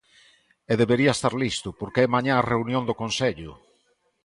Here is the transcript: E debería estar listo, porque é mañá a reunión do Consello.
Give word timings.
E 0.71 0.73
debería 0.81 1.11
estar 1.15 1.33
listo, 1.43 1.69
porque 1.79 1.99
é 2.05 2.11
mañá 2.15 2.33
a 2.37 2.47
reunión 2.51 2.83
do 2.85 2.97
Consello. 3.01 3.51